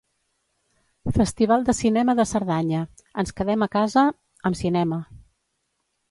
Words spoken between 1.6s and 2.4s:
de Cinema de